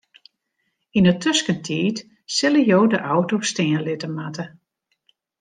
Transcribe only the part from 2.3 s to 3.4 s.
sille jo de auto